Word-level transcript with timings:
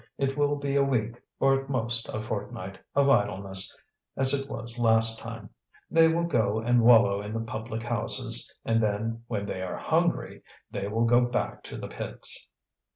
It 0.17 0.35
will 0.35 0.55
be 0.55 0.75
a 0.75 0.83
week, 0.83 1.21
or, 1.39 1.61
at 1.61 1.69
most, 1.69 2.09
a 2.09 2.23
fortnight, 2.23 2.79
of 2.95 3.07
idleness, 3.07 3.77
as 4.17 4.33
it 4.33 4.49
was 4.49 4.79
last 4.79 5.19
time. 5.19 5.51
They 5.91 6.07
will 6.11 6.23
go 6.23 6.57
and 6.57 6.81
wallow 6.81 7.21
in 7.21 7.33
the 7.33 7.39
public 7.39 7.83
houses, 7.83 8.51
and 8.65 8.81
then, 8.81 9.21
when 9.27 9.45
they 9.45 9.61
are 9.61 9.77
hungry, 9.77 10.41
they 10.71 10.87
will 10.87 11.05
go 11.05 11.21
back 11.25 11.61
to 11.65 11.77
the 11.77 11.87
pits." 11.87 12.49